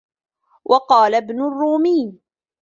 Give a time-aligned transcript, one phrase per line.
[0.65, 2.19] وَقَالَ ابْنُ الرُّومِيِّ